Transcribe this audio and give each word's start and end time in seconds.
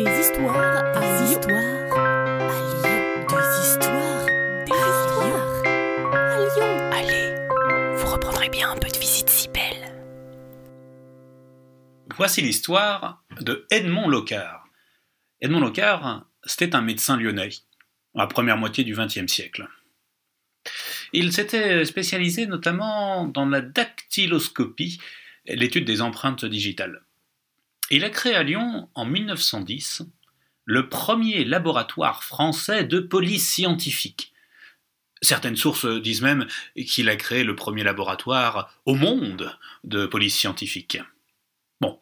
Des 0.00 0.18
histoires, 0.18 0.94
des 0.94 1.30
histoires 1.30 1.92
à 1.92 2.56
Lyon. 2.56 3.26
Des 3.28 3.68
histoires, 3.68 4.26
des 4.64 4.72
histoires 4.72 5.62
à 6.14 6.38
Lyon. 6.38 6.72
Allez, 6.90 7.96
vous 7.96 8.06
reprendrez 8.06 8.48
bien 8.48 8.70
un 8.70 8.78
peu 8.78 8.88
de 8.88 8.96
visite 8.96 9.28
si 9.28 9.48
belle. 9.48 9.94
Voici 12.16 12.40
l'histoire 12.40 13.22
de 13.42 13.66
Edmond 13.70 14.08
Locard. 14.08 14.64
Edmond 15.42 15.60
Locard, 15.60 16.24
c'était 16.44 16.74
un 16.74 16.80
médecin 16.80 17.18
lyonnais, 17.18 17.50
à 18.14 18.20
la 18.20 18.26
première 18.26 18.56
moitié 18.56 18.84
du 18.84 18.94
XXe 18.94 19.30
siècle. 19.30 19.68
Il 21.12 21.30
s'était 21.34 21.84
spécialisé 21.84 22.46
notamment 22.46 23.26
dans 23.26 23.44
la 23.44 23.60
dactyloscopie, 23.60 24.98
l'étude 25.44 25.84
des 25.84 26.00
empreintes 26.00 26.46
digitales. 26.46 27.02
Il 27.92 28.04
a 28.04 28.10
créé 28.10 28.36
à 28.36 28.44
Lyon, 28.44 28.88
en 28.94 29.04
1910, 29.04 30.02
le 30.64 30.88
premier 30.88 31.44
laboratoire 31.44 32.22
français 32.22 32.84
de 32.84 33.00
police 33.00 33.50
scientifique. 33.50 34.32
Certaines 35.22 35.56
sources 35.56 35.86
disent 35.86 36.22
même 36.22 36.46
qu'il 36.86 37.08
a 37.08 37.16
créé 37.16 37.42
le 37.42 37.56
premier 37.56 37.82
laboratoire 37.82 38.72
au 38.86 38.94
monde 38.94 39.58
de 39.82 40.06
police 40.06 40.36
scientifique. 40.36 40.98
Bon, 41.80 42.00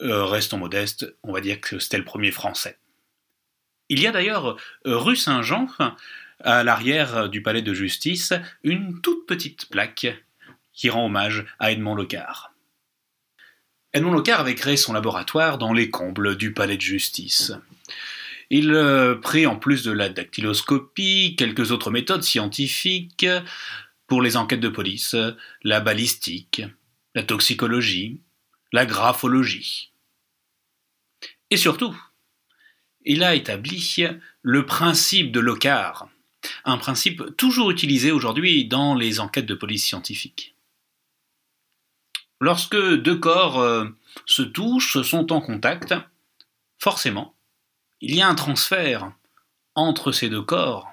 euh, 0.00 0.24
restons 0.24 0.56
modestes, 0.56 1.14
on 1.22 1.32
va 1.32 1.42
dire 1.42 1.60
que 1.60 1.78
c'était 1.78 1.98
le 1.98 2.04
premier 2.04 2.30
français. 2.30 2.78
Il 3.90 4.00
y 4.00 4.06
a 4.06 4.12
d'ailleurs 4.12 4.56
euh, 4.86 4.96
rue 4.96 5.16
Saint-Jean, 5.16 5.68
à 6.40 6.64
l'arrière 6.64 7.28
du 7.28 7.42
palais 7.42 7.62
de 7.62 7.74
justice, 7.74 8.32
une 8.62 9.02
toute 9.02 9.26
petite 9.26 9.68
plaque 9.68 10.06
qui 10.72 10.88
rend 10.88 11.04
hommage 11.04 11.44
à 11.58 11.72
Edmond 11.72 11.94
Locard. 11.94 12.55
Edmond 13.96 14.12
Locard 14.12 14.40
avait 14.40 14.54
créé 14.54 14.76
son 14.76 14.92
laboratoire 14.92 15.56
dans 15.56 15.72
les 15.72 15.88
combles 15.88 16.36
du 16.36 16.52
palais 16.52 16.76
de 16.76 16.82
justice. 16.82 17.52
Il 18.50 18.74
euh, 18.74 19.14
prit 19.14 19.46
en 19.46 19.56
plus 19.56 19.84
de 19.84 19.90
la 19.90 20.10
dactyloscopie 20.10 21.34
quelques 21.38 21.72
autres 21.72 21.90
méthodes 21.90 22.22
scientifiques 22.22 23.26
pour 24.06 24.20
les 24.20 24.36
enquêtes 24.36 24.60
de 24.60 24.68
police, 24.68 25.16
la 25.62 25.80
balistique, 25.80 26.60
la 27.14 27.22
toxicologie, 27.22 28.20
la 28.70 28.84
graphologie. 28.84 29.92
Et 31.48 31.56
surtout, 31.56 31.98
il 33.06 33.24
a 33.24 33.34
établi 33.34 33.96
le 34.42 34.66
principe 34.66 35.32
de 35.32 35.40
Locard, 35.40 36.10
un 36.66 36.76
principe 36.76 37.34
toujours 37.38 37.70
utilisé 37.70 38.12
aujourd'hui 38.12 38.66
dans 38.66 38.94
les 38.94 39.20
enquêtes 39.20 39.46
de 39.46 39.54
police 39.54 39.86
scientifique. 39.86 40.55
Lorsque 42.40 42.76
deux 42.76 43.18
corps 43.18 43.60
euh, 43.60 43.86
se 44.26 44.42
touchent, 44.42 45.00
sont 45.02 45.32
en 45.32 45.40
contact, 45.40 45.94
forcément, 46.78 47.34
il 48.00 48.14
y 48.14 48.20
a 48.20 48.28
un 48.28 48.34
transfert 48.34 49.12
entre 49.74 50.12
ces 50.12 50.28
deux 50.28 50.42
corps. 50.42 50.90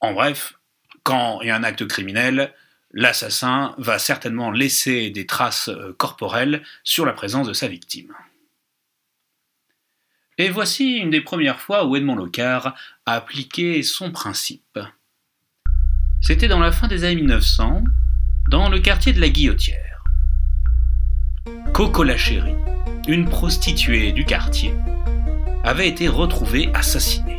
En 0.00 0.12
bref, 0.12 0.54
quand 1.02 1.40
il 1.42 1.48
y 1.48 1.50
a 1.50 1.56
un 1.56 1.64
acte 1.64 1.86
criminel, 1.86 2.54
l'assassin 2.92 3.74
va 3.78 3.98
certainement 3.98 4.50
laisser 4.50 5.10
des 5.10 5.26
traces 5.26 5.68
euh, 5.68 5.94
corporelles 5.98 6.62
sur 6.82 7.04
la 7.04 7.12
présence 7.12 7.46
de 7.46 7.52
sa 7.52 7.68
victime. 7.68 8.14
Et 10.38 10.50
voici 10.50 10.96
une 10.96 11.10
des 11.10 11.22
premières 11.22 11.60
fois 11.60 11.86
où 11.86 11.96
Edmond 11.96 12.16
Locard 12.16 12.74
a 13.06 13.14
appliqué 13.14 13.82
son 13.82 14.12
principe. 14.12 14.78
C'était 16.20 16.48
dans 16.48 16.58
la 16.58 16.72
fin 16.72 16.88
des 16.88 17.04
années 17.04 17.16
1900, 17.16 17.84
dans 18.48 18.68
le 18.68 18.78
quartier 18.78 19.12
de 19.12 19.20
la 19.20 19.28
Guillotière. 19.28 20.04
Coco 21.72 22.04
la 22.04 22.16
chérie, 22.16 22.54
une 23.08 23.28
prostituée 23.28 24.12
du 24.12 24.24
quartier, 24.24 24.72
avait 25.64 25.88
été 25.88 26.08
retrouvée 26.08 26.70
assassinée. 26.72 27.38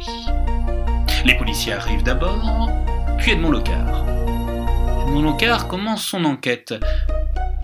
Les 1.26 1.36
policiers 1.36 1.74
arrivent 1.74 2.04
d'abord, 2.04 2.70
puis 3.18 3.32
Edmond 3.32 3.52
Locard. 3.52 4.06
Edmond 5.08 5.22
Locard 5.22 5.68
commence 5.68 6.04
son 6.04 6.26
enquête. 6.26 6.76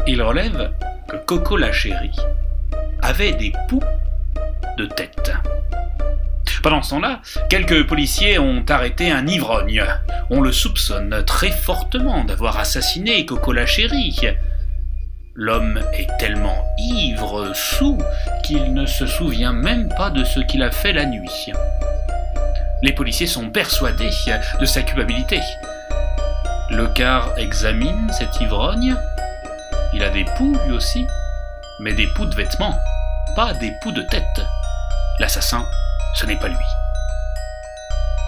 Il 0.07 0.21
relève 0.21 0.73
que 1.09 1.17
Coco 1.17 1.57
la 1.57 1.71
chérie 1.71 2.17
avait 3.01 3.33
des 3.33 3.51
poux 3.67 3.83
de 4.77 4.85
tête. 4.85 5.33
Pendant 6.63 6.81
ce 6.81 6.91
temps-là, 6.91 7.19
quelques 7.49 7.85
policiers 7.87 8.39
ont 8.39 8.63
arrêté 8.69 9.11
un 9.11 9.27
ivrogne. 9.27 9.83
On 10.29 10.39
le 10.39 10.53
soupçonne 10.53 11.21
très 11.25 11.51
fortement 11.51 12.23
d'avoir 12.23 12.57
assassiné 12.57 13.25
Coco 13.25 13.51
la 13.51 13.65
chérie. 13.65 14.17
L'homme 15.35 15.81
est 15.93 16.07
tellement 16.19 16.63
ivre, 16.77 17.51
sous, 17.53 17.97
qu'il 18.45 18.73
ne 18.73 18.85
se 18.85 19.05
souvient 19.05 19.51
même 19.51 19.89
pas 19.97 20.09
de 20.09 20.23
ce 20.23 20.39
qu'il 20.39 20.63
a 20.63 20.71
fait 20.71 20.93
la 20.93 21.05
nuit. 21.05 21.51
Les 22.81 22.93
policiers 22.93 23.27
sont 23.27 23.49
persuadés 23.49 24.11
de 24.61 24.65
sa 24.65 24.83
culpabilité. 24.83 25.41
Le 26.69 26.87
car 26.87 27.37
examine 27.37 28.09
cet 28.17 28.39
ivrogne. 28.39 28.95
Il 29.93 30.01
a 30.01 30.09
des 30.11 30.23
poux 30.37 30.57
lui 30.65 30.75
aussi, 30.75 31.05
mais 31.81 31.93
des 31.93 32.07
poux 32.15 32.25
de 32.25 32.35
vêtements, 32.35 32.77
pas 33.35 33.53
des 33.53 33.73
poux 33.81 33.91
de 33.91 34.01
tête. 34.03 34.41
L'assassin 35.19 35.65
ce 36.15 36.25
n'est 36.25 36.39
pas 36.39 36.47
lui. 36.47 36.57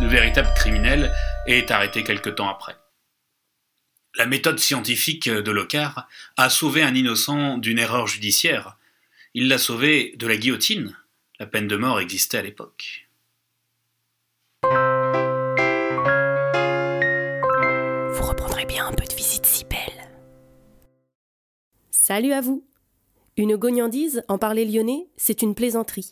Le 0.02 0.08
véritable 0.08 0.50
criminel 0.56 1.14
est 1.48 1.72
arrêté 1.72 2.04
quelque 2.04 2.30
temps 2.30 2.50
après. 2.50 2.76
La 4.18 4.26
méthode 4.26 4.60
scientifique 4.60 5.30
de 5.30 5.52
Locard 5.52 6.08
a 6.38 6.50
sauvé 6.50 6.82
un 6.82 6.96
innocent 6.96 7.58
d'une 7.58 7.80
erreur 7.80 8.08
judiciaire. 8.08 8.78
Il 9.34 9.48
l'a 9.48 9.58
sauvé 9.58 10.16
de 10.18 10.28
la 10.28 10.38
guillotine. 10.38 10.98
La 11.40 11.46
peine 11.46 11.68
de 11.68 11.76
mort 11.76 12.00
existait 12.00 12.38
à 12.38 12.42
l'époque. 12.42 13.10
Vous 18.14 18.24
reprendrez 18.24 18.66
bien 18.66 18.88
un 18.88 18.94
peu 18.94 19.06
de 19.06 19.14
visite 19.14 19.46
si 19.46 19.66
belle. 19.66 20.10
Salut 21.92 22.32
à 22.32 22.42
vous 22.42 22.66
Une 23.36 23.58
gognandise, 23.58 24.24
en 24.30 24.38
parler 24.38 24.66
lyonnais, 24.66 25.08
c'est 25.18 25.42
une 25.42 25.56
plaisanterie. 25.56 26.12